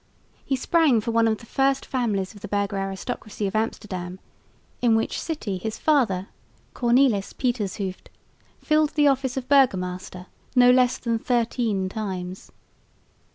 He 0.43 0.55
sprang 0.55 0.99
from 0.99 1.13
one 1.13 1.27
of 1.27 1.37
the 1.37 1.45
first 1.45 1.85
families 1.85 2.33
of 2.33 2.41
the 2.41 2.47
burgher 2.47 2.75
aristocracy 2.77 3.45
of 3.45 3.55
Amsterdam, 3.55 4.19
in 4.81 4.95
which 4.95 5.21
city 5.21 5.59
his 5.59 5.77
father, 5.77 6.29
Cornelis 6.73 7.33
Pietersz 7.33 7.75
Hooft, 7.75 8.09
filled 8.57 8.95
the 8.95 9.07
office 9.07 9.37
of 9.37 9.47
burgomaster 9.47 10.25
no 10.55 10.71
less 10.71 10.97
than 10.97 11.19
thirteen 11.19 11.87
times. 11.87 12.51